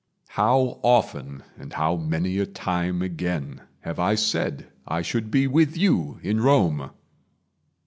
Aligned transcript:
How 0.29 0.79
often, 0.81 1.43
and 1.59 1.73
how 1.73 1.95
many 1.95 2.39
a 2.39 2.47
time 2.47 3.03
again, 3.03 3.61
Have 3.81 3.99
I 3.99 4.15
said 4.15 4.65
I 4.87 5.03
should 5.03 5.29
be 5.29 5.45
with 5.45 5.77
you 5.77 6.19
in 6.23 6.41
Rome! 6.41 6.89